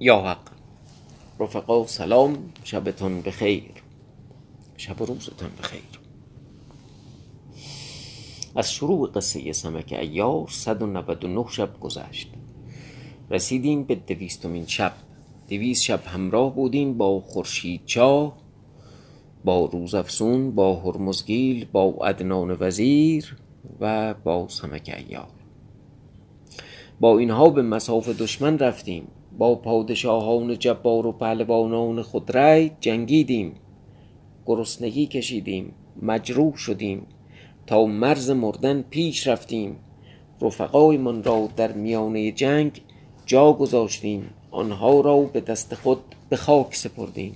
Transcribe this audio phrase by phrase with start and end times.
[0.00, 0.38] یا حق.
[1.40, 3.70] رفقا سلام شبتان بخیر.
[4.76, 5.80] شب و روزتان بخیر.
[8.56, 12.30] از شروع قصه سمک ایار صد و نود و نه شب گذشت.
[13.30, 14.92] رسیدیم به دویستمین شب.
[15.48, 18.36] دویست شب همراه بودیم با خورشید چاه
[19.44, 23.36] با روزافزون با هرمزگیل با عدنان وزیر
[23.80, 25.28] و با سمک ایار.
[27.00, 29.08] با اینها به مساف دشمن رفتیم.
[29.38, 33.52] با پادشاهان جبار و پهلوانان خودرأی جنگیدیم.
[34.46, 35.72] گرسنگی کشیدیم.
[36.02, 37.06] مجروح شدیم.
[37.66, 39.76] تا مرز مردن پیش رفتیم.
[40.40, 42.80] رفقایمان را در میانه جنگ
[43.26, 44.30] جا گذاشتیم.
[44.50, 47.34] آنها را به دست خود به خاک سپردیم.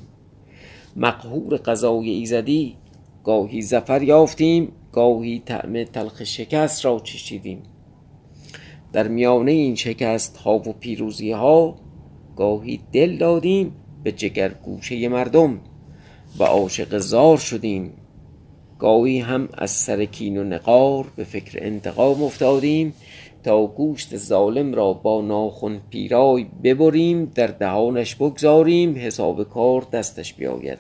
[0.97, 2.77] مقهور قضای ایزدی
[3.25, 7.62] گاهی ظفر یافتیم گاهی طعم تلخ شکست را چشیدیم.
[8.93, 11.77] در میانه این شکست ها و پیروزی ها
[12.37, 13.73] گاهی دل دادیم
[14.05, 15.61] به جگر گوشه مردم
[16.39, 17.93] و عاشق زار شدیم.
[18.79, 22.95] گاهی هم از سر کین و نقار به فکر انتقام افتادیم
[23.45, 30.78] تا گوشت ظالم را با ناخن پیرای ببریم در دهانش بگذاریم حساب کار دستش بیاید.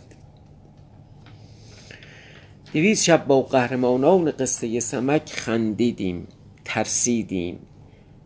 [2.72, 6.26] دویست شب با قهرمانان قصه سمک خندیدیم
[6.64, 7.58] ترسیدیم.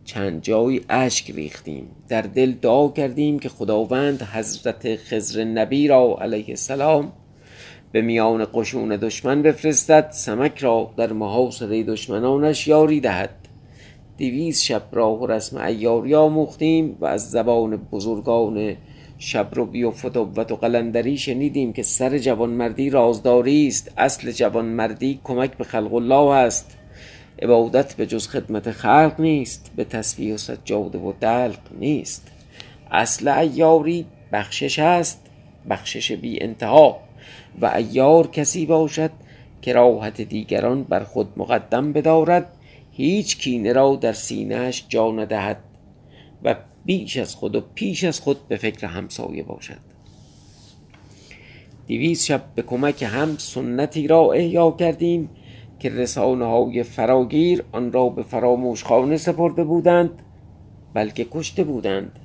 [0.07, 1.87] چند جای اشک ریختیم.
[2.09, 7.11] در دل دعا کردیم که خداوند حضرت خضر نبی را علیه السلام
[7.91, 13.29] به میان قشون دشمن بفرستد سمک را در محاصره دشمنانش یاری دهد.
[14.17, 18.75] دویست شب راه و رسم عیاری آموختیم و از زبان بزرگان
[19.17, 23.91] شبربی و فتوت و قلندری شنیدیم که سر جوانمردی رازداری است.
[23.97, 26.77] اصل جوانمردی کمک به خلق الله است.
[27.41, 32.27] عبادت به جز خدمت خلق نیست به تسبیح و سجاده و دلق نیست.
[32.91, 35.21] اصل عیاری بخشش است
[35.69, 36.99] بخشش بی انتها.
[37.61, 39.11] و عیار کسی باشد
[39.61, 42.51] که راحت دیگران بر خود مقدم بدارد
[42.91, 45.57] هیچ کینه را در سینهش جا ندهد
[46.43, 49.77] و بیش از خود و پیش از خود به فکر همسایه باشد.
[51.87, 55.29] دویست شب به کمک هم سنتی را احیا کردیم.
[55.79, 60.21] که رسانه های فراگیر آن را به فراموش خانه سپرده بودند
[60.93, 62.19] بلکه کشته بودند.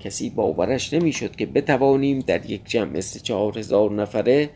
[0.00, 4.50] کسی باورش نمی‌شد که بتوانیم در یک جمع سه چهار هزار نفره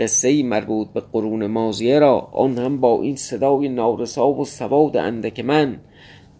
[0.00, 5.40] قصه مربوط به قرون مازیه را آن هم با این صدای نارسا و سواد اندک
[5.40, 5.80] من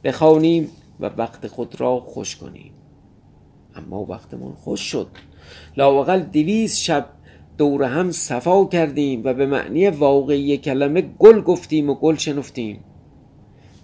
[0.04, 0.68] بخوانیم
[1.00, 2.72] و وقت خود را خوش کنیم.
[3.74, 5.08] اما وقتمان خوش شد.
[5.76, 7.06] لااقل دویست شب
[7.58, 12.84] دور هم صفا کردیم و به معنی واقعی کلمه گل گفتیم و گل شنفتیم.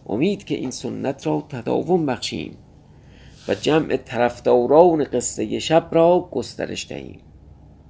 [0.07, 2.57] امید که این سنت را تداوم بخشیم
[3.49, 7.19] و جمع طرفداران قصه شب را گسترش دهیم.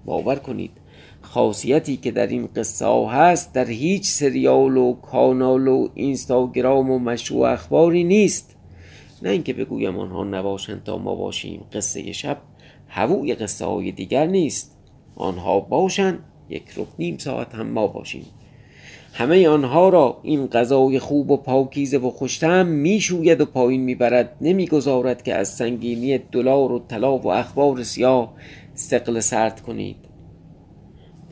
[0.05, 0.71] باور کنید
[1.23, 6.99] خاصیتی که در این قصه ها هست در هیچ سریال و کانال و اینستاگرام و
[6.99, 8.57] مشروع اخباری نیست.
[9.23, 12.39] نه اینکه بگویم آنها نباشند تا ما باشیم قصه شب
[12.89, 14.74] هووی قصه های دیگر نیست.
[15.17, 18.27] آنها باشند یک رب نیم ساعت هم ما باشیم.
[19.13, 24.37] همه آنها را این غذای خوب و پاکیزه و خوشتم می‌شوید و پایین می‌برد.
[24.41, 28.35] نمی‌گذارد که از سنگینی دلار و طلا و اخبار سیاه
[28.75, 29.97] سقل سرد کنید.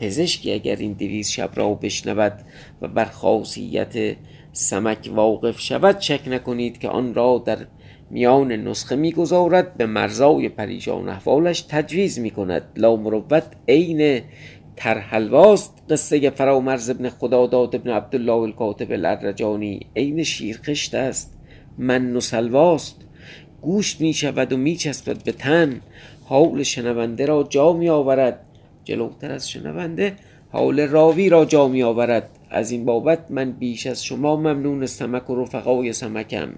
[0.00, 2.32] پزشکی اگر این دویست شب را بشنود
[2.82, 4.16] و بر خاصیت
[4.52, 7.58] سمک واقف شود شک نکنید که آن را در
[8.12, 12.62] میان نسخه می‌گذارد به مرزای پریشان احوالش تجویز می‌کند.
[12.76, 14.20] لا مروت عین
[14.76, 15.82] ترحلواست.
[15.90, 21.38] قصه فرامرز ابن خداداد ابن عبدالله الکاتب الارجانی عین شیرخشت است.
[21.78, 22.96] من و سلواست
[23.62, 25.80] گوشت می شود و می چسبد به تن.
[26.24, 28.40] حال شنونده را جا می آورد
[28.84, 30.16] جلوتر از شنونده
[30.50, 35.30] حال راوی را جا می آورد از این بابت من بیش از شما ممنون سمک
[35.30, 36.48] و رفقای سمکم.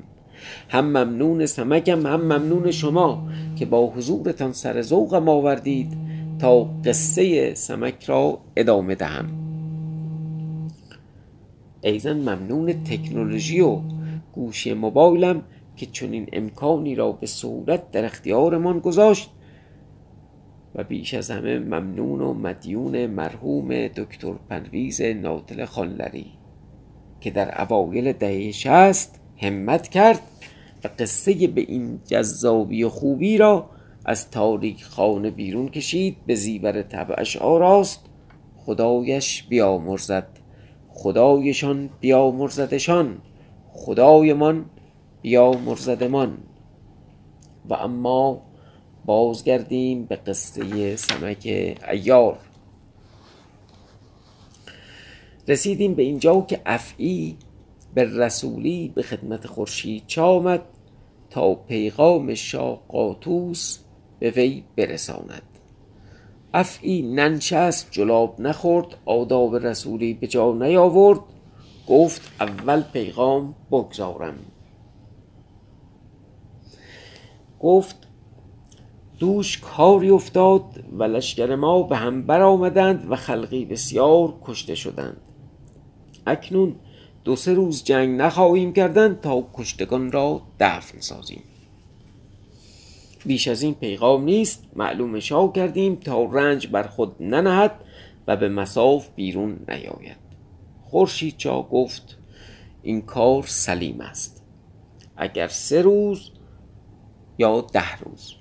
[0.68, 5.92] هم ممنون سمکم هم ممنون شما که با حضورتان سر ذوقم آوردید
[6.38, 9.28] تا قصه سمک را ادامه دهم.
[11.82, 13.80] ایزن ممنون تکنولوژی و
[14.32, 15.42] گوشی موبایلم
[15.76, 19.30] که چنین امکانی را به صورت در اختیارمان گذاشت
[20.74, 26.26] و بیش از همه ممنون و مدیون مرحوم دکتر پرویز ناطل خانلری
[27.20, 30.20] که در اوایل دهه شست همت کرد
[30.84, 33.70] و قصه به این جذابی و خوبی را
[34.04, 38.00] از تاریک خانه بیرون کشید به زیور طبعش آراست.
[38.56, 40.28] خدایش بیامرزد.
[40.88, 43.18] خدایشان بیامرزدشان.
[43.72, 44.64] خدایمان
[45.22, 46.38] بیامرزدمان.
[47.68, 48.42] و اما
[49.04, 51.46] بازگردیم به قصه سمک
[51.90, 52.38] ایار
[55.48, 57.36] رسیدیم به اینجا که افعی
[57.94, 60.62] به رسولی به خدمت خورشید چا آمد
[61.30, 63.78] تا پیغام شاه قاطوس
[64.18, 65.42] به وی برساند.
[66.54, 71.20] افعی ننشست جلاب نخورد آداب رسولی به جا نیاورد.
[71.88, 74.34] گفت اول پیغام بگذارم.
[77.60, 77.96] گفت
[79.18, 85.16] دوش کاری افتاد و لشکر ما به هم برآمدند و خلقی بسیار کشته شدند.
[86.26, 86.76] اکنون
[87.24, 91.42] دو سه روز جنگ نخواهیم کردن تا کشتگان را دفن سازیم.
[93.26, 97.74] بیش از این پیغام نیست معلوم شاه کردیم تا رنج بر خود ننهد
[98.26, 100.16] و به مساف بیرون نیاید.
[100.82, 102.18] خورشید چا گفت
[102.82, 104.42] این کار سلیم است.
[105.16, 106.30] اگر سه روز
[107.38, 108.34] یا ده روز.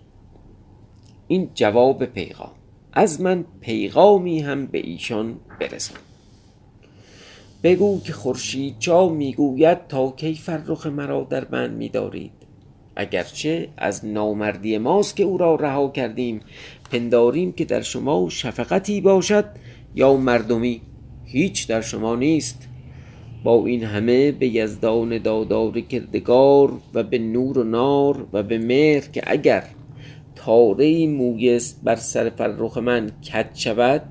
[1.27, 2.51] این جواب پیغام.
[2.93, 5.97] از من پیغامی هم به ایشان برسان
[7.63, 12.31] بگو که خورشید چا می‌گوید تا کی فرخ مرا در بند میدارید.
[12.95, 16.39] اگرچه از نامردی ماست که او را رها کردیم
[16.91, 19.45] پنداریم که در شما شفقتی باشد
[19.95, 20.81] یا مردمی
[21.25, 22.67] هیچ در شما نیست.
[23.43, 29.07] با این همه به یزدان دادار کردگار و به نور و نار و به مهر
[29.07, 29.63] که اگر
[30.35, 34.01] تاره مویست بر سر فرخ من کج شود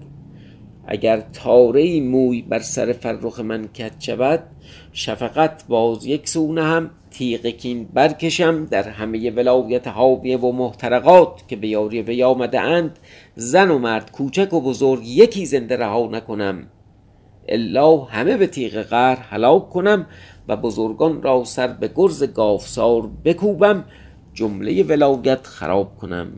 [0.87, 4.43] اگر تاره موی بر سر فرخ من کج شود
[4.93, 11.57] شفقت باز یک سو هم تیغ کین برکشم در همه ولایت حاویه و محترقات که
[11.57, 12.99] به یاری وی آمده اند
[13.35, 16.67] زن و مرد کوچک و بزرگ یکی زنده رها نکنم.
[17.49, 20.07] الا همه به تیغ قهر هلاک کنم
[20.49, 23.85] و بزرگان را سر به گرز گافسار بکوبم
[24.35, 26.33] جمله ولایت خراب کنم.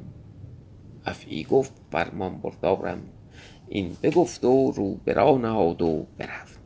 [1.07, 2.99] افعی گفت فرمان بردارم.
[3.75, 6.59] این بگفت و رو برا نهاد و برفت.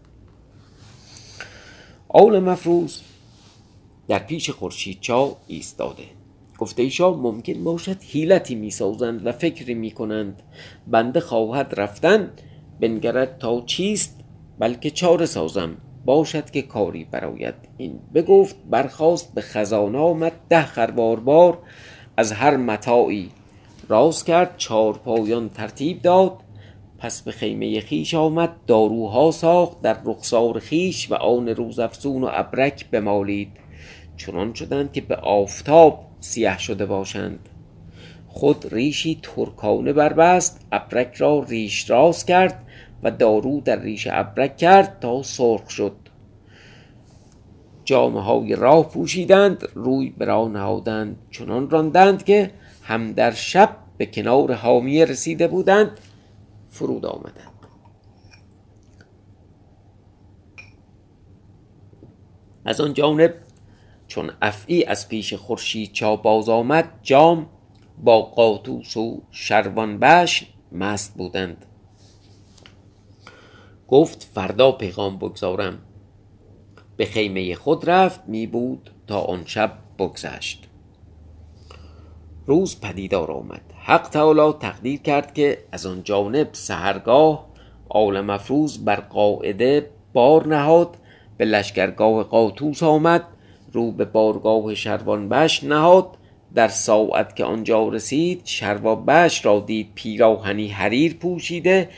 [2.09, 3.03] آل مفروز
[4.09, 6.03] در پیش خورشید چا ایستاده.
[6.59, 10.43] گفته ایشا ممکن باشد حیلتی می‌سازند و فکری می‌کنند.
[10.87, 12.31] بنده خواهد رفتن
[12.81, 14.21] بنگرد تا چیست؟
[14.59, 15.77] بلکه چاره سازم.
[16.05, 21.59] باشد که کاری براید این بگفت برخواست به خزانه آمد ده خروار بار.
[22.17, 23.31] از هر متاعی
[23.89, 26.33] راز کرد چار پایان ترتیب داد.
[26.99, 32.91] پس به خیمه خیش آمد داروها ساخت در رخسار خیش و آن روزافزون و ابرک
[32.91, 33.49] بمالید.
[34.17, 37.49] چنان شدند که به آفتاب سیه شده باشند.
[38.29, 42.65] خود ریشی ترکانه بربست ابرک را ریش راست کرد
[43.03, 45.97] و دارو در ریش ابرک کرد تا سرخ شد.
[47.85, 51.17] جامه های راه پوشیدند روی به راه نهادند.
[51.31, 52.51] چنان راندند که
[52.83, 55.91] هم در شب به کنار حامیه رسیده بودند
[56.69, 57.59] فرود آمدند
[62.65, 63.35] از آن جانب
[64.07, 67.47] چون افعی از پیش خورشید چا باز آمد جام
[68.05, 71.67] با قاطوس و شروان بش مست بودند.
[73.89, 75.79] گفت فردا پیغام بگذارم.
[76.97, 80.68] به خیمه خود رفت می بود تا آن شب بگذشت.
[82.49, 83.61] روز پدیدار آمد.
[83.85, 87.49] حق تعالی تقدیر کرد که از آن جانب سهرگاه
[87.89, 90.97] آل مفروز بر قاعده بار نهاد
[91.37, 93.25] به لشکرگاه قاطوس آمد
[93.73, 96.09] رو به بارگاه شروان بش نهاد.
[96.55, 98.43] در ساعت که آنجا رسید
[99.09, 101.89] بش را دید پیراهنی حریر پوشیده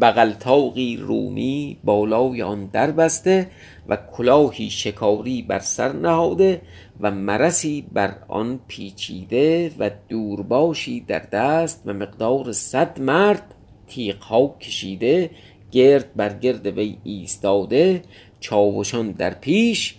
[0.00, 3.50] بغل تاقی رومی بالای آن در بسته
[3.88, 6.60] و کلاهی شکاری بر سر نهاده
[7.00, 13.54] و مرسی بر آن پیچیده و دورباشی در دست و مقدار صد مرد
[13.88, 15.30] تیغها کشیده
[15.70, 18.02] گرد بر گرد وی ایستاده
[18.40, 19.94] چاوشان در پیش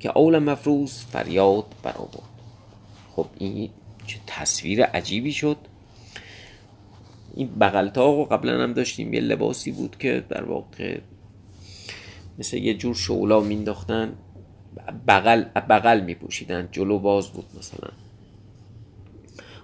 [0.00, 2.36] که اول مفروض فریاد برآورد.
[3.16, 3.70] خب این
[4.06, 5.56] چه تصویر عجیبی شد.
[7.34, 10.98] این بغلتاق و قبلا هم داشتیم یه لباسی بود که در واقع
[12.38, 14.12] مثل یه جور شولا مینداختن
[15.08, 17.88] بغل بغل میپوشیدن جلو باز بود مثلا.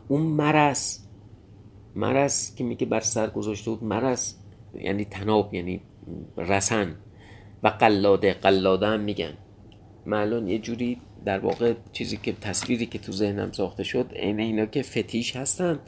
[0.09, 1.03] اون مرس
[1.97, 4.37] مرس که میگه بر سر گذاشته بود مرس
[4.75, 5.81] یعنی تناب یعنی
[6.37, 6.97] رسن.
[7.63, 9.33] و قلاده قلاده هم میگن.
[10.07, 14.67] معلوم یه جوری در واقع چیزی که تصویری که تو ذهنم ساخته شد عین اینا
[14.67, 15.79] که فتیش هستن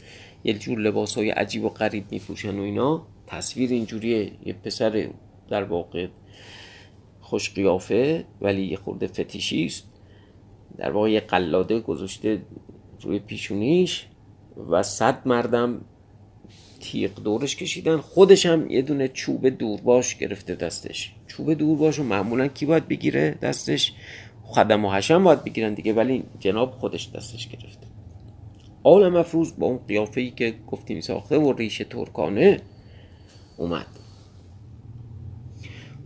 [0.45, 4.33] یه جور لباس های عجیب و غریب میپوشن و اینا تصویر اینجوریه.
[4.47, 5.09] یه پسر
[5.49, 6.09] در واقع
[7.25, 9.85] خوش قیافه ولی یه خورده فتیشی است
[10.77, 12.43] در واقع یه قلاده گذاشته
[13.01, 14.07] روی پیشونیش
[14.71, 15.81] و صد مردم
[16.81, 17.97] تیغ دورش کشیدن.
[17.97, 21.13] خودش هم یه دونه چوب دورباش گرفته دستش.
[21.27, 23.93] چوب دورباش رو معمولا کی باید بگیره دستش؟
[24.43, 27.87] خدم و حشم باید بگیرن دیگه ولی جناب خودش دستش گرفته.
[28.83, 32.61] آل مفروض با اون قیافه ای که گفتیم ساخته و ریش ترکانه
[33.57, 34.04] اومد.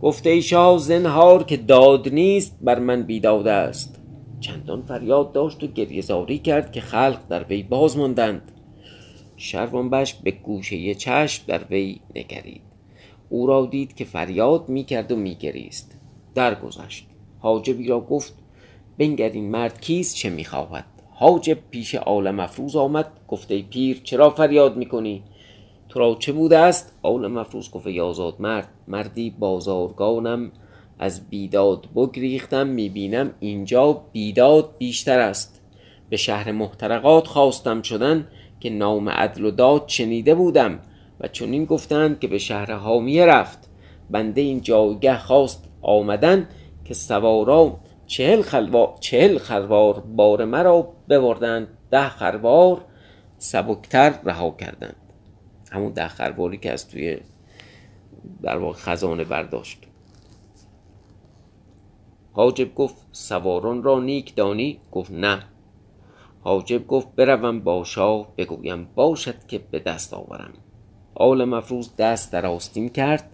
[0.01, 4.01] گفته ای شاه زنهار که داد نیست بر من بیداد است.
[4.39, 8.51] چندان فریاد داشت و گریه کرد که خلق در وی باز ماندند.
[9.37, 12.61] شروانبش به گوشه چشم در وی نگرید.
[13.29, 15.97] او را دید که فریاد می‌کرد و میگریست.
[16.35, 17.07] درگذشت.
[17.39, 18.33] حاجبی را گفت
[18.97, 24.77] بنگر این مرد کیست چه می‌خواهد؟ حاجب پیش عالم افروز آمد گفته پیر چرا فریاد
[24.77, 25.23] می‌کنی؟
[25.89, 28.67] تو را چه بوده است؟ عالم افروز گفته یازاد مرد.
[28.87, 30.51] مردی بازارگانم
[30.99, 35.61] از بیداد بگریختم می‌بینم اینجا بیداد بیشتر است.
[36.09, 38.27] به شهر محترقات خواستم شدن
[38.59, 40.79] که نام عدل و داد چنیده بودم
[41.19, 43.69] و چنین گفتند که به شهر حامیه رفت.
[44.09, 46.47] بنده این جایگه خواست آمدن
[46.85, 51.67] که سوارا چهل, خلوار چهل خروار بار مرا ببردند.
[51.91, 52.85] ده خروار
[53.37, 54.95] سبکتر رها کردند.
[55.71, 57.17] همون ده خرواری که از توی
[58.41, 59.83] در واقع خزانه برداشت.
[62.31, 65.43] حاجب گفت سواران را نیک دانی؟ گفت نه.
[66.41, 70.53] حاجب گفت بروم با شاه بگویم باشد که به دست آورم.
[71.15, 73.31] آل مفروض دست در آستین کرد.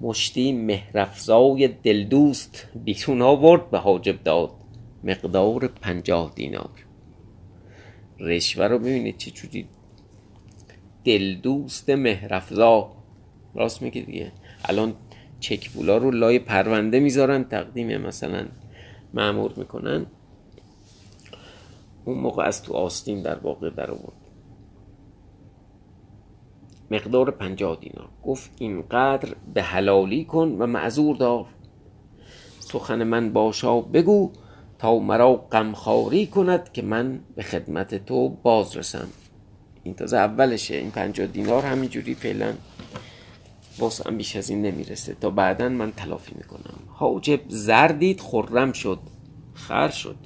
[0.00, 4.50] مشتی مهرفزای دلدوست بیرون آورد به حاجب داد.
[5.04, 6.86] مقدار پنجاه دینار.
[8.20, 9.68] رشوه رو ببینید چه جوری
[11.04, 12.92] دلدوست مهرفزا
[13.54, 14.32] راست میگه دیگه.
[14.64, 14.94] الان
[15.40, 18.46] چکبولا رو لای پرونده می‌ذارن تقدیم مثلا
[19.14, 20.06] معمور می‌کنن.
[22.04, 24.16] اون موقع از تو آستین در واقع در آورد.
[26.90, 28.08] مقدار پنجاه دینار.
[28.22, 31.46] گفت اینقدر به حلالی کن و معذور دار.
[32.58, 34.32] سخن من باشا بگو
[34.78, 39.08] تا مرا غمخواری کند که من به خدمت تو باز رسم
[39.84, 40.76] این تازه اولشه.
[40.76, 42.52] این پنجاه دینار همینجوری فعلا
[43.78, 45.16] واسم بیش از این نمی‌رسه.
[45.20, 46.78] تا بعدا من تلافی می‌کنم.
[46.88, 48.98] حاجب زردید خرم شد.
[49.54, 50.16] خر شد.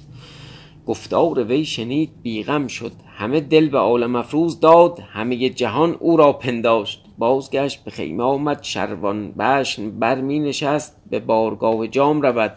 [0.87, 2.91] گفتار وی شنید بیغم شد.
[3.17, 4.99] همه دل به عالم افروز داد.
[4.99, 7.05] همه جهان او را پنداشت.
[7.17, 8.63] بازگشت به خیمه آمد.
[8.63, 10.95] شروان بشن بر می نشست.
[11.09, 12.53] به بارگاه جام رود.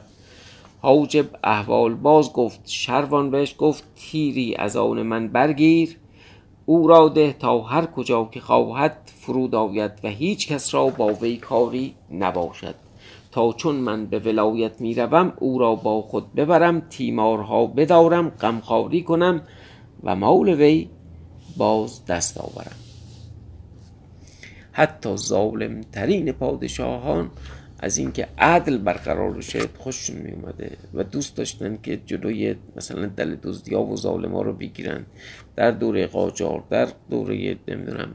[0.80, 2.60] حاجب احوال باز گفت.
[2.68, 5.96] شروان بهش گفت تیری از آن من برگیر.
[6.72, 11.06] او را ده تا هر کجا که خواهد فرود آید و هیچ کس را با
[11.06, 12.74] وی کاری نباشد.
[13.32, 19.02] تا چون من به ولایت می روم او را با خود ببرم تیمارها بدارم غمخواری
[19.02, 19.42] کنم
[20.04, 20.88] و مال وی
[21.56, 22.76] باز دست آورم.
[24.72, 27.30] حتی ظالم ترین پادشاهان
[27.82, 33.34] از اینکه عدل برقرار بشه خوششون می اومده و دوست داشتن که جلوی مثلا دل
[33.34, 35.06] دزدی ها و ظالم ها رو بگیرن.
[35.56, 38.14] در دوره قاجار در دوره نمی‌دونم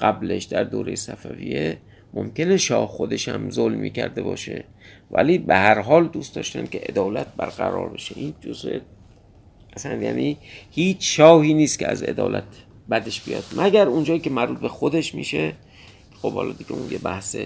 [0.00, 1.78] قبلش در دوره صفویه
[2.14, 4.64] ممکنه شاه خودش هم ظلم می‌کرده باشه.
[5.10, 8.14] ولی به هر حال دوست داشتن که عدالت برقرار بشه.
[8.18, 8.78] این جزء
[9.76, 10.36] اصلا یعنی
[10.70, 12.44] هیچ شاهی نیست که از عدالت
[12.90, 13.44] بدش بیاد.
[13.56, 15.52] مگر اونجایی که مربوط به خودش میشه.
[16.22, 17.36] خب حالا دیگه اون یه بحث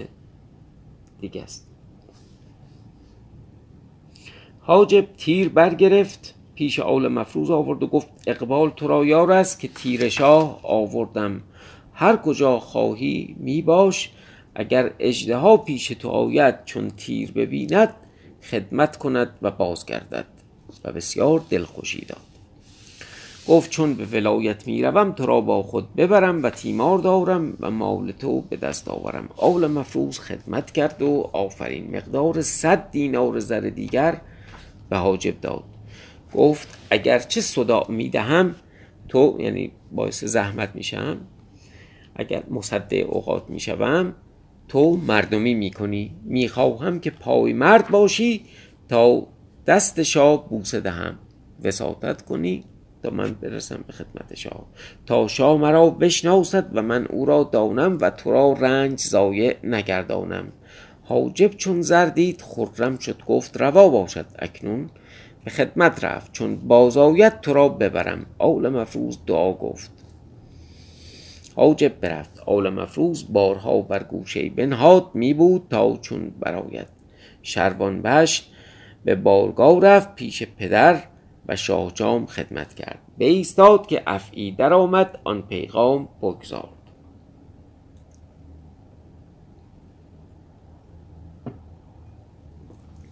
[1.23, 1.67] دیگه است.
[4.59, 9.67] حاجب تیر برگرفت پیش آل مفروض آورد و گفت اقبال تو را یار است که
[9.67, 11.41] تیر شاه آوردم.
[11.93, 14.11] هر کجا خواهی می باش
[14.55, 17.95] اگر اجده پیش تو آید چون تیر ببیند
[18.41, 20.27] خدمت کند و بازگردد.
[20.83, 22.32] و بسیار دلخوشی داد.
[23.47, 27.71] گفت چون به ولایت می روم تو را با خود ببرم و تیمار دارم و
[27.71, 29.29] مال تو به دست آورم.
[29.37, 34.21] آول مفروض خدمت کرد و آفرین مقدار صد دینار زر دیگر
[34.89, 35.63] به حاجب داد.
[36.33, 38.55] گفت اگرچه صدا می دهم
[39.09, 41.17] تو یعنی باعث زحمت میشم
[42.15, 44.13] اگر مصده اوقات می‌شوم
[44.67, 46.15] تو مردمی می‌کنی.
[46.23, 48.45] می‌خواهم که پای مرد باشی
[48.89, 49.27] تا
[49.67, 51.19] دست شاه بوسه دهم.
[51.63, 52.63] وساطت کنی
[53.03, 54.65] تا من برسم به خدمت شاه
[55.05, 60.51] تا شاه مرا بشناسد و من او را دانم و تو را رنج زایع نگردانم.
[61.03, 64.89] حاجب چون زردید خرم شد گفت روا باشد اکنون.
[65.45, 68.25] به خدمت رفت چون بازاید تو را ببرم.
[68.37, 69.91] آول مفروض دعا گفت.
[71.55, 72.39] حاجب برفت.
[72.45, 76.87] آل مفروز بارها بر گوشه بنهاد می بود تا چون براید
[77.41, 78.51] شروان بشت
[79.05, 81.03] به بارگاه رفت پیش پدر.
[81.47, 82.99] و شاه جام خدمت کرد.
[83.17, 86.69] ایستاد که افعی در آمد آن پیغام بگذارد.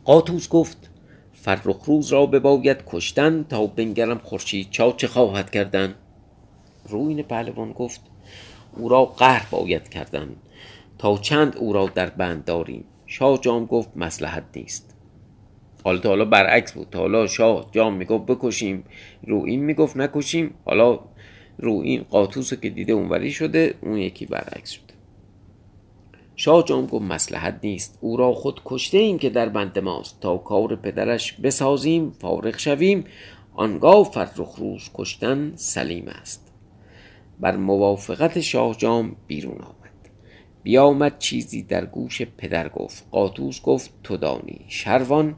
[0.05, 0.89] قاطوس گفت
[1.33, 5.95] فرخ روز را بباید کشتن تا بنگرم خورشید چا چه خواهد کردن؟
[6.89, 8.01] روین پهلوان گفت
[8.77, 10.35] او را قهر باید کردن.
[10.97, 14.90] تا چند او را در بند داریم؟ شاه جام گفت مسلحت نیست.
[15.83, 16.87] حالا تا حالا برعکس بود.
[16.91, 18.83] تا حالا شاه جام می‌گفت بکشیم
[19.27, 20.53] رو این می‌گفت نکشیم.
[20.65, 20.99] حالا
[21.57, 24.93] رو این قاطوس که دیده اونوری شده اون یکی برعکس شده.
[26.35, 27.97] شاه جام گفت مسلحت نیست.
[28.01, 30.19] او را خود کشته ایم که در بند ماست.
[30.21, 33.03] تا کار پدرش بسازیم فارغ شویم.
[33.53, 36.53] آنگاه فرخ روز کشتن سلیم است.
[37.39, 40.09] بر موافقت شاه جام بیرون آمد.
[40.63, 43.07] بیامد چیزی در گوش پدر گفت.
[43.11, 45.35] قاطوس گفت تو دانی شروان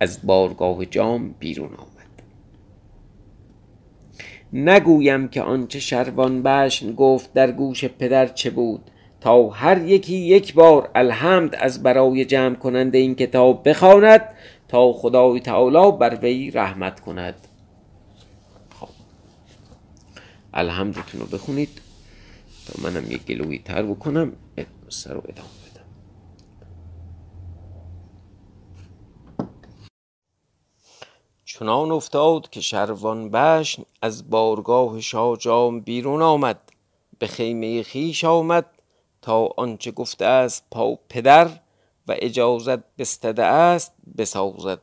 [0.00, 1.96] از بارگاه جام بیرون آمد.
[4.52, 10.54] نگویم که آنچه شروان بشن گفت در گوش پدر چه بود؟ تا هر یکی یک
[10.54, 14.20] بار الحمد از برای جمع کننده این کتاب بخواند
[14.68, 17.34] تا خدای تعالی بر وی رحمت کند.
[18.80, 18.88] خب.
[20.54, 21.80] الحمدتون رو بخونید
[22.66, 24.32] تا منم یک گلوی تر بکنم.
[24.88, 25.65] سر رو ادامه.
[31.58, 36.72] چنان افتاد که شروان بشن از بارگاه شاهجام بیرون آمد
[37.18, 38.66] به خیمه خیش آمد
[39.22, 41.60] تا آنچه گفته است پا پدر
[42.08, 44.80] و اجازت بستده است بسازد.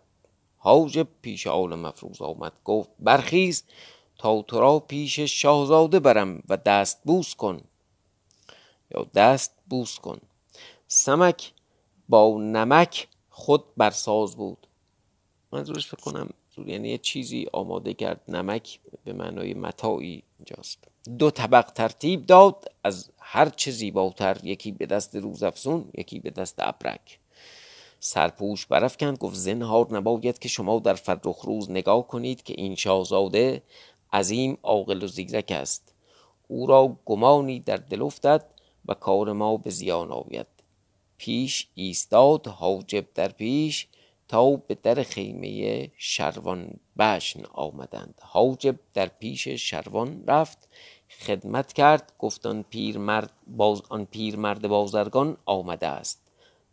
[0.57, 3.63] حاجب پیش آل مفروض آمد گفت برخیز
[4.17, 7.61] تا تو را پیش شاهزاده برم و دست بوس کن.
[8.95, 10.19] یا دست بوس کن.
[10.87, 11.53] سمک
[12.09, 14.67] با نمک خود برساز بود.
[15.51, 20.87] منظورش فکر کنم یعنی یه چیزی آماده کرد نمک به معنای متاعی اینجاست.
[21.19, 26.55] دو طبق ترتیب داد از هر چه زیباتر یکی به دست روزافزون یکی به دست
[26.57, 27.19] ابرک.
[27.99, 33.61] سرپوش برافکند گفت زنهار نباید که شما در فرخ روز نگاه کنید که این شاهزاده
[34.13, 35.93] عظیم عاقل و زیرک است.
[36.47, 38.45] او را گمانی در دل افتد
[38.85, 40.47] و کار ما به زیان آید.
[41.17, 43.87] پیش ایستاد حاجب در پیش
[44.33, 48.21] تا به در خیمه شروان بشن آمدند.
[48.23, 50.69] حاجب در پیش شروان رفت
[51.19, 56.21] خدمت کرد گفت آن پیرمرد باز آن پیرمرد بازرگان آمده است.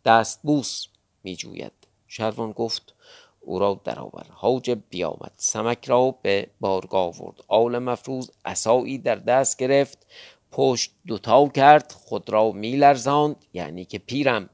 [0.05, 0.87] دست بوس
[1.23, 1.71] می جوید
[2.07, 2.95] شروان گفت
[3.41, 4.25] او را درآور.
[4.29, 5.33] حاجب بیامد.
[5.35, 7.41] سمک را به بارگاه آورد.
[7.47, 10.07] آل مفروز عصایی در دست گرفت.
[10.51, 11.91] پشت دوتا کرد.
[11.91, 14.49] خود را میلرزاند یعنی که پیرم.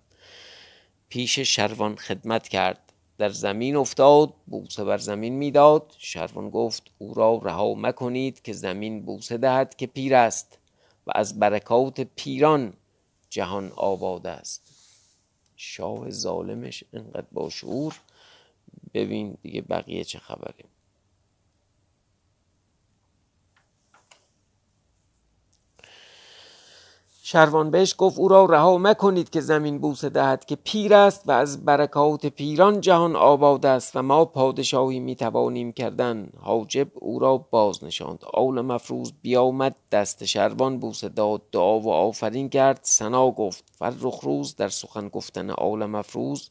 [1.10, 2.87] پیش شروان خدمت کرد.
[3.18, 5.96] در زمین افتاد بوسه بر زمین می‌داد.
[5.98, 10.60] شروان گفت او را رها مکنید که زمین بوسه دهد که پیر است
[11.08, 12.74] و از برکات پیران
[13.30, 14.62] جهان آباد است.
[15.56, 18.00] شاه ظالمش انقدر با شعور.
[18.94, 20.64] ببین دیگه بقیه چه خبره.
[27.30, 31.32] شروان بهش گفت او را رها مکنید که زمین بوسه دهد که پیر است و
[31.32, 36.30] از برکات پیران جهان آباد است و ما پادشاهی می توانیم کردن.
[36.40, 42.50] حاجب او را باز نشاند آول مفروض بیامد دست شروان بوسه داد دعا و آفرین
[42.50, 42.80] کرد.
[42.82, 46.50] سنا گفت فرخ روز در سخن گفتن آول مفروض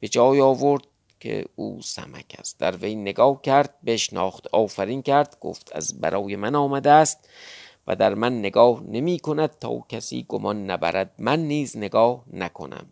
[0.00, 0.82] به جای آورد
[1.20, 2.58] که او سمک است.
[2.58, 7.28] در وی نگاه کرد بشناخت آفرین کرد گفت از برای من آمده است
[7.86, 11.14] و در من نگاه نمی کند تا کسی گمان نبرد.
[11.18, 12.86] من نیز نگاه نکنم.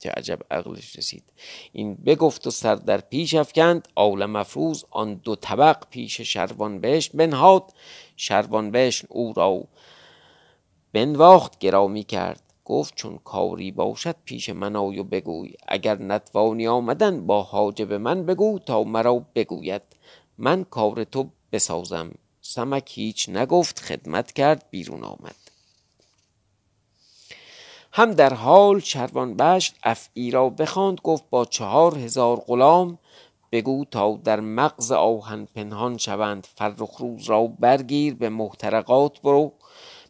[0.00, 1.24] چه عجب عقلش رسید.
[1.72, 3.88] این بگفت و سر در پیش افکند.
[3.94, 7.72] آول مفروض آن دو طبق پیش شروان بهش بنهاد.
[8.16, 9.64] شروان بهش او را
[10.92, 12.40] بنواخت گرامی کرد.
[12.64, 15.54] گفت چون کاری باشد پیش من آی و بگوی.
[15.68, 19.82] اگر نتوانی آمدن با حاجب من بگو تا مرا بگوید.
[20.38, 22.10] من کار تو بسازم.
[22.46, 25.36] سمک هیچ نگفت خدمت کرد بیرون آمد.
[27.92, 32.98] هم در حال شروان بشت افعی را بخواند گفت با چهار هزار غلام
[33.52, 36.46] بگو تا در مغز آهن پنهان شوند.
[36.54, 39.52] فرخ روز را برگیر به محترقات برو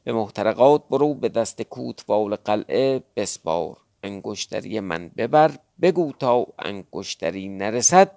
[0.04, 3.76] به محترقات برو به دست کوتوال قلعه بسپار.
[4.02, 8.10] انگشتری من ببر بگو تا انگشتری نرسد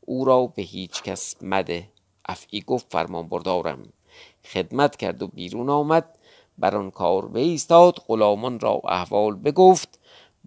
[0.00, 1.88] او را به هیچ کس مده.
[2.28, 3.92] افعی گفت فرمان بردارم.
[4.44, 6.18] خدمت کرد و بیرون آمد.
[6.58, 9.98] بر آن کار بایستاد غلامان را احوال بگفت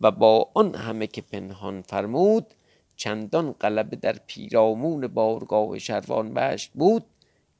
[0.01, 2.53] و با آن همه که پنهان فرمود
[2.95, 7.05] چندان غلبه در پیرامون بارگاه شروان بشت بود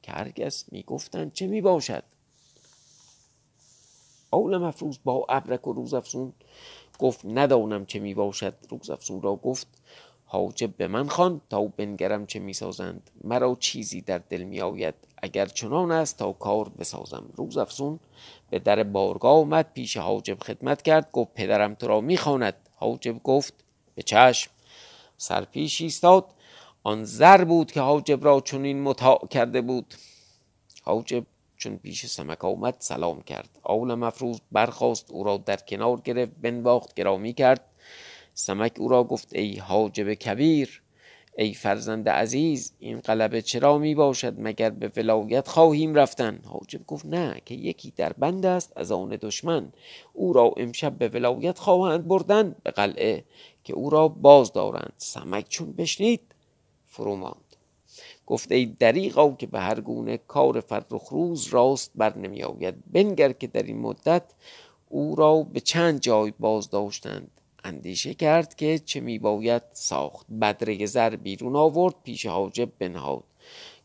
[0.02, 2.02] که هرگز می‌گفتند چه می‌باشد.
[4.32, 6.32] اول مفروض با ابرک و روزافزون
[6.98, 8.54] گفت ندانم چه می‌باشد.
[8.70, 9.66] روزافزون را گفت
[10.34, 13.10] حاجب به من خوان تا بنگرم چه می‌سازند.
[13.24, 14.94] مرا چیزی در دل میآید.
[15.22, 17.24] اگر چنان است تا کار بسازم.
[17.36, 18.00] روز افزون
[18.50, 22.54] به در بارگاه آمد پیش حاجب خدمت کرد گفت پدرم تو را می‌خواند.
[22.74, 23.54] حاجب گفت
[23.94, 24.50] به چشم
[25.16, 26.26] سرپیش ایستاد.
[26.82, 29.94] آن زر بود که حاجب را چنین مطاع کرده بود.
[30.82, 31.24] حاجب
[31.56, 33.48] چون پیش سمک آمد سلام کرد.
[33.62, 37.60] آول مفروض برخواست او را در کنار گرفت بنواخت گرامی کرد.
[38.34, 40.82] سمک او را گفت ای حاجب کبیر
[41.38, 47.06] ای فرزند عزیز این قلبه چرا می باشد مگر به ولایت خواهیم رفتن؟ حاجب گفت
[47.06, 49.72] نه که یکی در بند است از آن دشمن.
[50.12, 53.24] او را امشب به ولایت خواهند بردن به قلعه
[53.64, 54.92] که او را باز دارند.
[54.96, 56.20] سمک چون بشنید
[56.86, 57.56] فرو ماند
[58.26, 62.74] گفت ای دریغا که به هر گونه کار فرخ روز راست بر نمی آید.
[62.92, 64.22] بنگر که در این مدت
[64.88, 67.33] او را به چند جای باز داشتند.
[67.64, 70.26] اندیشه کرد که چه می باید ساخت.
[70.40, 73.24] بدره زر بیرون آورد پیش حاجب بنهاد.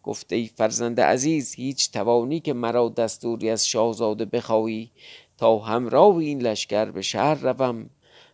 [0.03, 4.91] گفته ای فرزند عزیز هیچ توانی که مرا دستوری از شاهزاده بخواهی؟
[5.37, 7.89] تا همراه این لشکر به شهر روم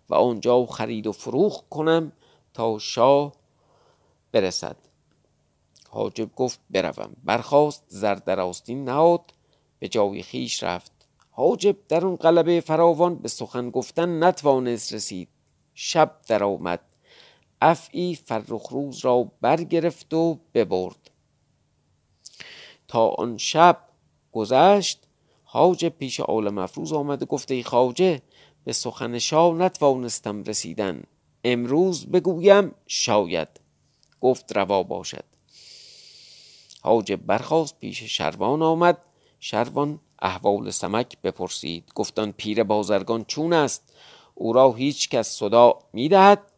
[0.10, 2.12] و آنجا خرید و فروخ کنم
[2.54, 3.34] تا شاه
[4.32, 4.76] برسد.
[5.90, 7.16] حاجب گفت بروم.
[7.24, 9.34] برخواست زر در آستین نهاد
[9.80, 10.92] به جای خیش رفت.
[11.32, 15.28] حاجب در اون قلبه فراوان به سخن گفتن نتوانست رسید.
[15.76, 16.80] شب درآمد.
[17.62, 21.12] افعی فرخروز را برگرفت و ببرد.
[22.88, 23.78] تا آن شب
[24.32, 25.08] گذشت
[25.44, 28.22] حاجب پیش آل مفروز آمد و گفته ای خواجه
[28.64, 31.04] به سخن شاه نتوانستم رسیدن.
[31.44, 33.48] امروز بگویم شاید.
[34.22, 35.26] گفت روا باشد.
[36.82, 38.98] حاجب برخواست پیش شروان آمد.
[39.40, 41.92] شروان احوال سمک بپرسید.
[41.96, 43.94] گفتان پیر بازرگان چون است؟
[44.36, 46.52] او را هیچ کس صدا می‌دهد.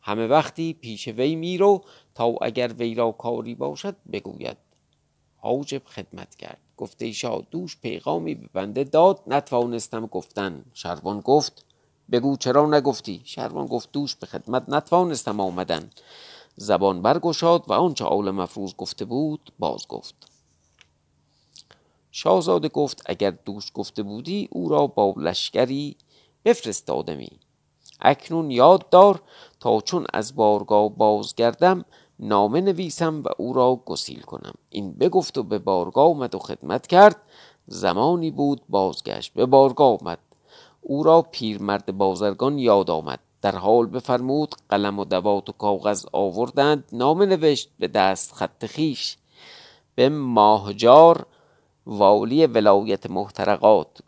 [0.00, 1.82] همه وقتی پیش وی میرو
[2.14, 4.56] تا اگر وی را کاری باشد بگوید.
[5.36, 6.58] حاجب خدمت کرد.
[6.76, 9.22] گفته ایشا دوش پیغامی به بنده داد.
[9.26, 10.64] نتوانستم گفتن.
[10.74, 11.64] شروان گفت
[12.12, 15.90] بگو چرا نگفتی؟ شروان گفت دوش به خدمت نتوانستم آمدن.
[16.56, 20.14] زبان برگشاد و آنچه آول مفروض گفته بود باز گفت.
[22.10, 25.96] شاهزاده گفت اگر دوش گفته بودی او را با لشکری
[26.44, 27.30] بفرستادمی.
[28.00, 29.22] اکنون یاد دار
[29.60, 31.84] تا چون از بارگاه بازگردم
[32.18, 34.54] نامه نویسم و او را گسیل کنم.
[34.70, 37.16] این بگفت و به بارگاه آمد و خدمت کرد.
[37.66, 40.18] زمانی بود بازگشت به بارگاه آمد.
[40.80, 43.18] او را پیرمرد بازرگان یاد آمد.
[43.42, 46.84] در حال بفرمود قلم و دوات و کاغذ آوردند.
[46.92, 49.16] نامه نوشت به دست خط خیش.
[49.94, 51.26] به ماهجار
[51.86, 53.98] والی ولایت محترقات.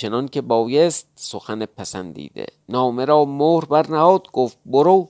[0.00, 2.46] چنان که بایست سخن پسندیده.
[2.68, 5.08] نامه را مهر برنهاد گفت برو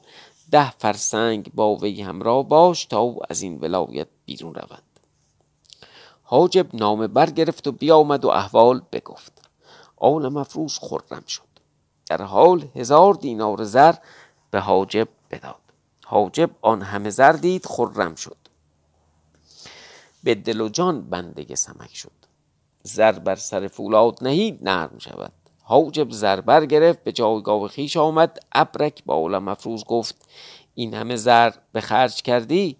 [0.50, 4.83] ده فرسنگ با وی همراه باش تا از این ولایت بیرون رود.
[6.22, 9.33] حاجب نامه برگرفت و بیامد و احوال بگفت.
[9.96, 11.50] آل مفروض خرم شد.
[12.09, 13.94] در حال هزار دینار زر
[14.50, 15.57] به حاجب بداد.
[16.05, 18.37] حاجب آن همه زر دید خرم شد.
[20.24, 22.19] به دل و جان بنده سمک شد.
[22.83, 25.33] زر بر سر فولاد نهید نرم شود.
[25.62, 28.38] حاجب زر گرفت به جایگاه خیش آمد.
[28.53, 30.29] ابرک با عالم مفروض گفت
[30.75, 32.77] این همه زر به خرج کردی؟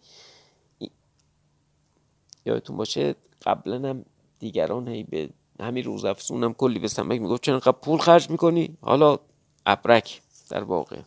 [2.47, 3.15] یادتون باشه
[3.47, 4.05] قبلا هم
[4.39, 9.19] دیگران هی به همین روز افسونم کلی به سمک می‌گفت چرا پول خرج می‌کنی؟ حالا
[9.67, 11.01] ابرک در واقع.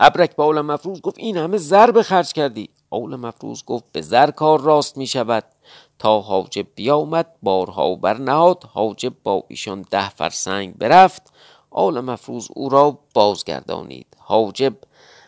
[0.00, 2.68] ابرک با اول مفروض گفت این همه زر به خرج کردی.
[2.90, 5.44] اول مفروض گفت به زر کار راست می شود
[5.98, 8.64] تا حاجب بیامد بارها برنهاد.
[8.72, 11.32] حاجب با ایشان ده فرسنگ برفت.
[11.70, 14.06] آل مفروض او را بازگردانید.
[14.18, 14.74] حاجب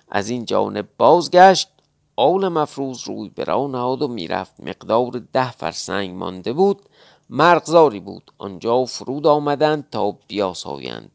[0.09, 1.69] از این جانب بازگشت.
[2.17, 4.61] آل مفروض روی برا نهاد و می‌رفت.
[4.61, 6.83] مقدار ده فرسنگ مانده بود.
[7.31, 8.33] مرغزاری بود.
[8.39, 11.11] آنجا فرود آمدند تا بیاسایند.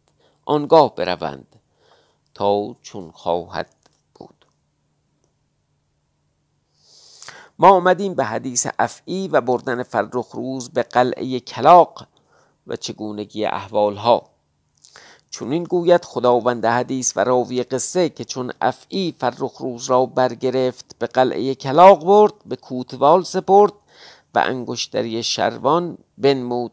[0.46, 1.56] آنگاه بروند.
[2.34, 3.70] تا چون خواهد
[7.60, 12.08] ما آمدیم به حدیث افعی و بردن فرخ روز به قلعه کلاق
[12.68, 14.30] و چگونگی احوالها.
[15.30, 20.96] چون این گوید خداوند حدیث و راوی قصه که چون افعی فرخ روز را برگرفت
[21.00, 23.74] به قلعه کلاق برد به کوتوال سپرد
[24.36, 26.72] و انگشتری شروان بنمود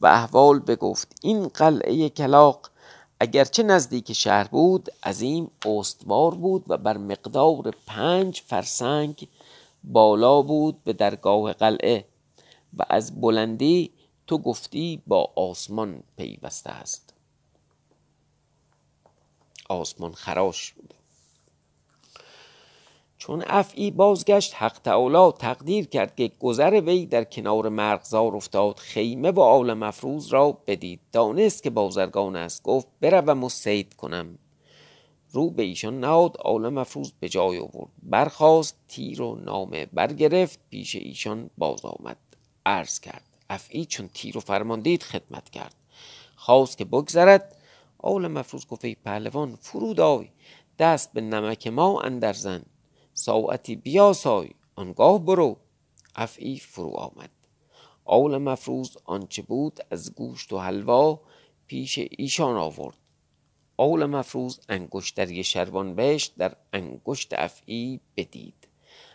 [0.00, 2.70] و احوال بگفت این قلعه کلاق
[3.20, 9.28] اگرچه نزدیک شهر بود عظیم استوار بود و بر مقدار پنج فرسنگ
[9.84, 12.04] بالا بود به درگاه قلعه
[12.78, 13.90] و از بلندی
[14.26, 17.14] تو گفتی با آسمان پیوسته است.
[19.68, 20.94] آسمان خراش بود.
[23.18, 28.78] چون افعی بازگشت حق تعالی تقدیر کرد که گذر وی در کنار مرغزار افتاد.
[28.78, 31.00] خیمه و آل مفروز را بدید.
[31.12, 32.62] دانست که بازرگان است.
[32.62, 34.38] گفت بروم و سید کنم.
[35.34, 37.90] رو به ایشان نهاد آل مفروز به جای آورد.
[38.02, 42.16] برخواست تیر و نامه برگرفت پیش ایشان باز آمد.
[42.66, 45.74] عرض کرد افعی چون تیر و فرمان دید خدمت کرد.
[46.36, 47.56] خواست که بگذرد.
[47.98, 50.30] آل مفروز گفت پهلوان فرود آی.
[50.78, 52.62] دست به نمک ما اندر زن.
[53.14, 55.56] ساعتی بیاسای آنگاه برو.
[56.16, 57.30] افعی فرو آمد.
[58.04, 61.20] آول مفروز آنچه بود از گوشت و حلوا
[61.66, 62.96] پیش ایشان آورد.
[63.76, 68.68] آول مفروز انگشتری شروان بهشت در انگشت افعی بدید.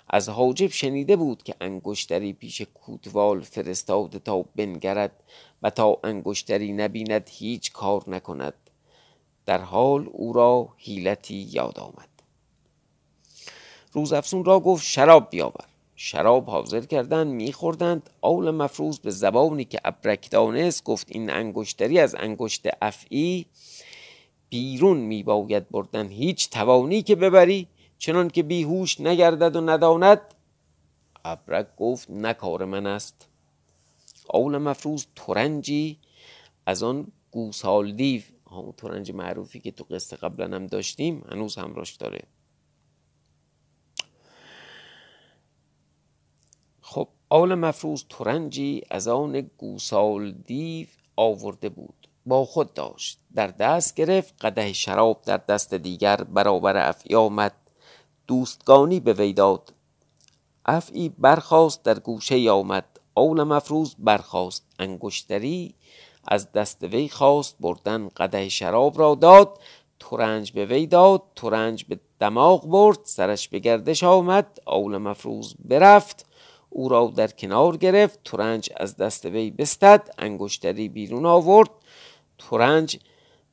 [0.10, 5.24] از حاجب شنیده بود که انگشتری پیش کوتوال فرستاده تا بنگرد
[5.62, 8.54] و تا انگشتری نبیند هیچ کار نکند.
[9.46, 12.10] در حال او را حیلتی یاد آمد.
[13.94, 15.66] روزافزون را گفت شراب بیاور.
[15.96, 18.10] شراب حاضر کردند میخوردند.
[18.22, 23.46] آول مفروز به زبانی که ابرک دانست گفت این انگشتری از انگشت افعی
[24.50, 26.08] بیرون میباید بردن.
[26.08, 30.22] هیچ توانی که ببری چنان که بیهوش نگردد و نداند.
[31.26, 33.28] ابرک گفت نکار من است.
[34.30, 36.00] آول مفروز ترنجی
[36.66, 38.22] از آن گوسال دیو.
[38.52, 42.22] همون ترنج معروفی که تو قصه قبلا هم داشتیم هنوز همراش داره.
[46.82, 51.99] خب آل مفروض ترنجی از آن گوسال دیو آورده بود.
[52.30, 53.20] با خود داشت.
[53.36, 57.54] در دست گرفت قده شراب در دست دیگر برابر افعی آمد.
[58.28, 59.74] دوستگانی به وی داد.
[60.66, 62.86] افعی برخواست در گوشه آمد.
[63.16, 65.76] آول مفروض برخواست انگشتری
[66.28, 67.56] از دست وی خواست.
[67.60, 69.60] بردن قده شراب را داد.
[70.00, 71.22] ترنج به وی داد.
[71.36, 73.00] ترنج به دماغ برد.
[73.04, 74.60] سرش به گردش آمد.
[74.66, 76.26] آول مفروض برفت.
[76.70, 78.20] او را در کنار گرفت.
[78.24, 80.10] ترنج از دست وی بستد.
[80.18, 81.70] انگشتری بیرون آورد.
[82.40, 83.00] ترنج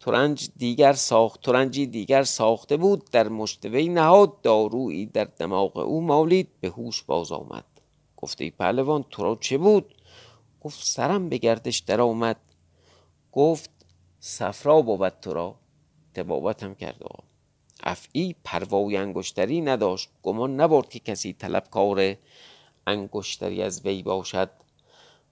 [0.01, 6.01] ترنج دیگر ساخت ترنجی دیگر ساخته بود در مشت وی نهاد دارویی در دماغ او
[6.01, 7.65] مالید به هوش باز آمد.
[8.17, 9.95] گفته ای پهلوان تو را چه بود؟
[10.61, 12.37] گفت سرم به گردش در آمد
[13.33, 13.71] گفت
[14.21, 15.55] صفرا بود تو را.
[16.15, 17.03] تبابت هم کرد
[17.83, 20.09] افعی پروای انگشتری نداشت.
[20.23, 22.17] گمان نبرد که کسی طلبکار
[22.87, 24.51] انگشتری از وی باشد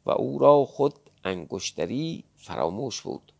[0.07, 3.34] و او را خود انگشتری فراموش بود.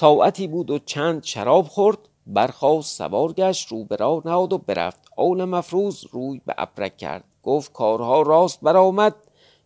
[0.00, 5.00] ساعتی بود و چند شراب خورد برخواست سوار گشت رو به راه نهاد و برفت.
[5.16, 7.24] آل مفروز روی به ابرک کرد.
[7.42, 9.14] گفت کارها راست برآمد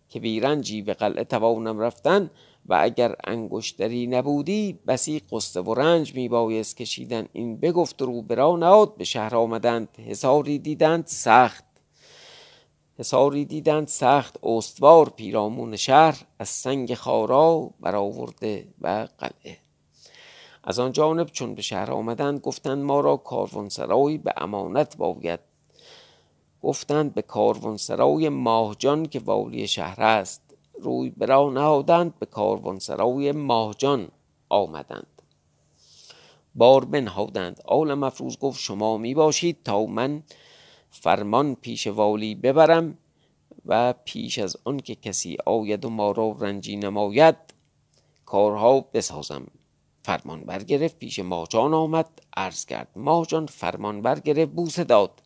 [0.09, 2.31] که بیرنجی به قلعه توانم رفتن
[2.67, 7.29] و اگر انگشتری نبودی بسی قصه و رنج می بایست کشیدن.
[7.33, 9.89] این بگفت رو به راه نهاد به شهر آمدند.
[9.99, 11.65] حساری دیدند سخت.
[12.99, 14.39] حساری دیدند سخت.
[14.43, 19.62] استوار پیرامون شهر از سنگ خارا برآورده و قلعه.
[20.65, 25.41] از آن جانب چون به شهر آمدند گفتند ما را کاروانسرای به امانت باید.
[26.63, 30.43] گفتند به کاروانسرای ماهجان که والی شهر است.
[30.81, 34.09] روی برا نهادند به کاروانسرای ماهجان
[34.49, 35.23] آمدند.
[36.55, 37.61] بار بنهادند.
[37.65, 40.23] آل مفروض گفت شما می باشید تا من
[40.91, 42.99] فرمان پیش والی ببرم
[43.67, 47.37] و پیش از آن که کسی آید و ما را رنجی نماید
[48.25, 49.47] کارها بسازم.
[50.05, 55.23] فرمان برگرفت پیش ماجان آمد عرض کرد ماجان فرمان برگرفت بوسه داد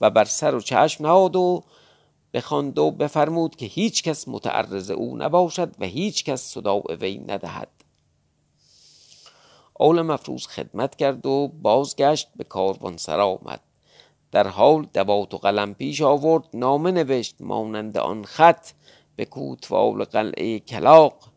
[0.00, 1.64] و بر سر و چشم نهاد و
[2.34, 7.68] بخواند و بفرمود که هیچ کس متعرض او نباشد و هیچ کس صداع وی ندهد.
[9.80, 12.46] اول مفروض خدمت کرد و بازگشت به
[12.96, 13.60] سر آمد.
[14.32, 18.66] در حال دوات و قلم پیش آورد نامه نوشت مانند آن خط
[19.16, 21.32] به کوتوال قلعه کلاق.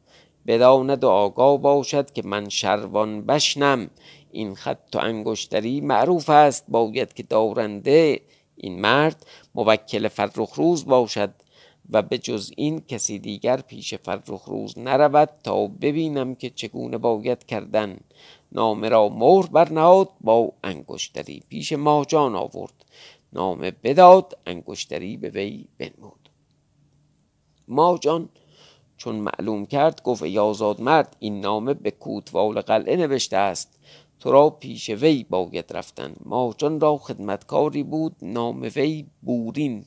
[0.50, 3.90] بداند و آگاه باشد که من شروان بشنم.
[4.32, 6.66] این خط و انگشتری معروف است.
[6.68, 8.22] باید که دارنده
[8.56, 11.34] این مرد موکل فرخ روز باشد
[11.90, 17.46] و به جز این کسی دیگر پیش فرخ روز نرود تا ببینم که چگونه باید
[17.46, 17.98] کردن.
[18.52, 22.86] نامه را مهر برنهاد با انگشتری پیش ماجان آورد.
[23.34, 26.30] نامه بداد انگشتری به وی بنمود.
[27.68, 28.30] ماجان
[29.00, 33.80] چون معلوم کرد گفت ای آزاد مرد این نامه به کوتوال قلعه نوشته است.
[34.20, 36.16] تو را پیش وی باید رفتن.
[36.26, 39.86] ماجان را خدمتکاری بود نام وی بورین.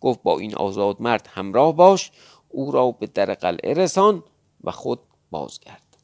[0.00, 2.10] گفت با این آزاد مرد همراه باش
[2.48, 4.22] او را به در قلعه رسان
[4.64, 5.96] و خود بازگرد.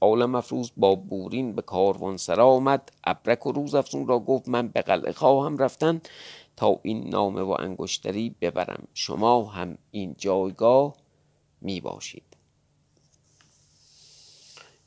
[0.00, 2.92] آل مفروز با بورین به کاروان سرا آمد.
[3.04, 6.00] ابرک و روز افزون را گفت من به قلعه خواهم رفتن.
[6.56, 8.88] تا این نامه و انگشتری ببرم.
[8.94, 10.96] شما هم این جایگاه
[11.60, 12.36] می باشید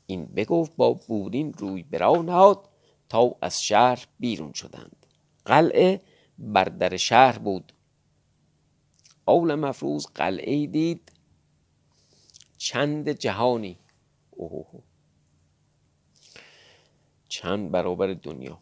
[0.06, 2.68] این بگفت با بورین روی برا نهاد
[3.08, 5.06] تا از شهر بیرون شدند.
[5.44, 6.00] قلعه
[6.38, 7.72] بر در شهر بود.
[9.26, 11.12] آل مفروز قلعه دید.
[12.58, 13.78] چند جهانی.
[14.30, 14.82] اوه
[17.28, 18.58] چند برابر دنیا.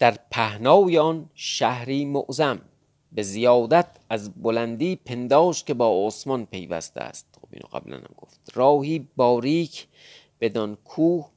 [0.00, 2.60] در پهنای آن شهری معظم
[3.12, 7.26] به زیادت از بلندی پنداش که با آسمان پیوسته است.
[7.40, 8.40] خب اینو قبلا هم گفت.
[8.54, 9.86] راهی باریک
[10.40, 11.30] بدان کوه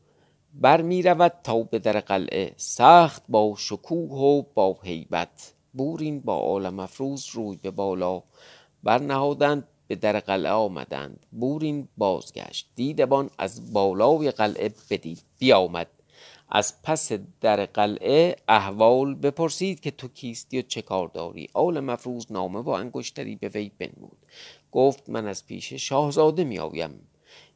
[0.53, 2.53] بر می رود تا به در قلعه.
[2.57, 5.53] سخت با شکوه و با هیبت.
[5.73, 8.23] بورین با عالم افروز روی به بالا
[8.83, 11.25] برنهادند به در قلعه آمدند.
[11.31, 12.69] بورین بازگشت.
[12.75, 15.87] دیدبان از بالای قلعه بدید بیامد.
[16.55, 17.11] از پس
[17.41, 22.69] در قلعه احوال بپرسید که تو کیستی و چه کار داری آل مفروض نامه و
[22.69, 24.17] انگشتری به وی بنمود.
[24.71, 27.07] گفت من از پیش شاهزاده می آیم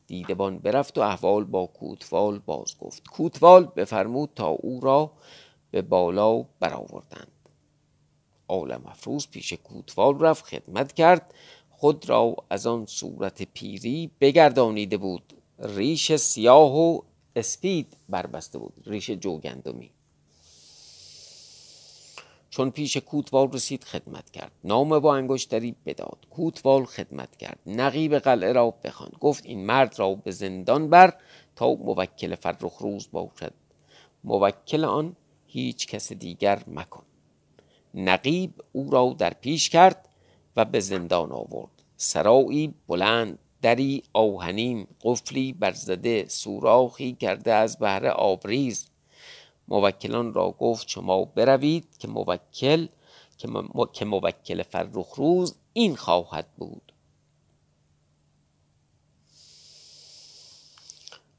[0.08, 3.08] دیدبان برفت و احوال با کوتوال باز گفت.
[3.08, 5.12] کوتوال بفرمود تا او را
[5.72, 7.32] به بالا برآوردند.
[8.48, 11.34] آل مفروض پیش کوتوال رفت خدمت کرد.
[11.70, 15.34] خود را از آن صورت پیری بگردانیده بود.
[15.60, 17.02] ریش سیاه و
[17.38, 19.92] اسپید بربسته بود ریش جوگندمی.
[22.50, 24.52] چون پیش کوتوال رسید خدمت کرد.
[24.64, 26.28] نام با انگشتری بداد.
[26.30, 27.60] کوتوال خدمت کرد.
[27.66, 31.14] نقیب قلعه را بخوان گفت این مرد را به زندان بر
[31.56, 33.54] تا موکل فرخ روز باشد.
[34.24, 35.16] موکل آن
[35.48, 37.04] هیچ کس دیگر مکن.
[37.94, 40.10] نقیب او را در پیش کرد
[40.56, 41.84] و به زندان آورد.
[41.98, 48.88] سرایی بلند دری آهنین قفلی برزده سوراخی کرده از بهر آبریز.
[49.68, 52.88] موکلان را گفت شما بروید که موکل
[53.38, 56.94] که موکل فرخ روز این خواهد بود.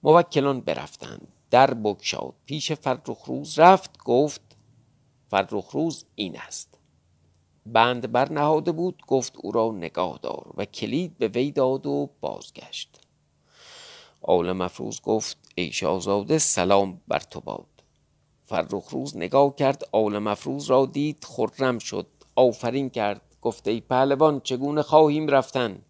[0.02, 1.28] موکلان برفتند.
[1.50, 2.34] در بگشاد.
[2.46, 3.98] پیش فرخ روز رفت.
[4.04, 4.56] گفت
[5.30, 6.77] فرخ روز این است.
[7.72, 13.00] بند برنهاده بود گفت او را نگاه دار و کلید به وی داد و بازگشت.
[14.22, 17.66] آل مفروض گفت ای شاهزاده سلام بر تو باد.
[18.44, 24.40] فرخ روز نگاه کرد آل مفروض را دید خرم شد آفرین کرد گفت ای پهلوان
[24.40, 25.82] چگونه خواهیم رفتن؟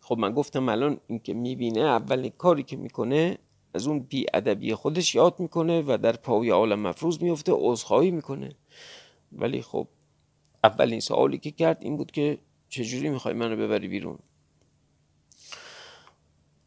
[0.00, 3.38] خب من گفتم الان این که می‌بینه اولین کاری که می‌کنه
[3.74, 8.52] از اون بی ادبی خودش یاد می‌کنه و در پای عالم مفروض میفته عذرخواهی می‌کنه.
[9.32, 9.88] ولی خب
[10.64, 14.18] اولین سوالی که کرد این بود که چجوری می‌خوای منو ببری بیرون؟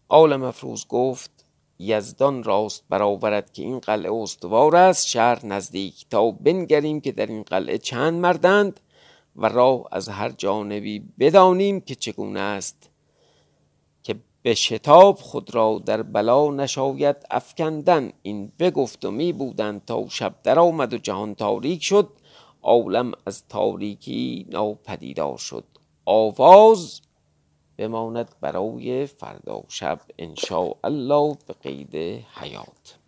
[0.08, 1.45] آل مفروض گفت
[1.79, 7.43] یزدان راست برآورد که این قلعه استوار است شهر نزدیک تا بنگریم که در این
[7.43, 8.79] قلعه چند مردند
[9.36, 12.89] و راه از هر جانبی بدانیم که چگونه است
[14.03, 18.12] که به شتاب خود را در بلا نشاید افکندن.
[18.21, 22.10] این بگفت و می بودند تا شب در آمد و جهان تاریک شد.
[22.65, 25.63] عالم از تاریکی ناپدیدار شد.
[26.06, 27.01] آواز
[27.78, 30.36] بماند برای فردا شب ان
[30.84, 31.95] الله به قید
[32.34, 33.05] حیات.